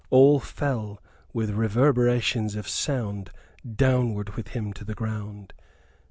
[0.09, 0.99] All fell,
[1.31, 3.29] with reverberations of sound,
[3.71, 5.53] downward with him to the ground.